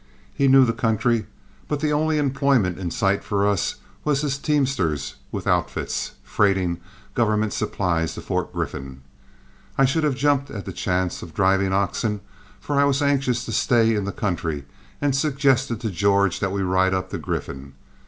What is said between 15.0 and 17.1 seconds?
suggested to George that we ride